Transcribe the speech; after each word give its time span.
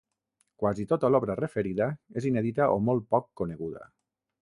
Quasi 0.63 0.85
tota 0.93 1.11
l'obra 1.15 1.35
referida, 1.41 1.91
és 2.23 2.29
inèdita 2.33 2.71
o 2.79 2.83
molt 2.89 3.09
poc 3.15 3.33
coneguda. 3.43 3.89